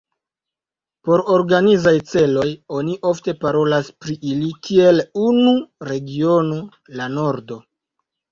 [1.07, 2.45] Por organizaj celoj,
[2.77, 5.53] oni ofte parolas pri ili kiel unu
[5.91, 6.57] regiono,
[7.01, 7.59] La Nordo.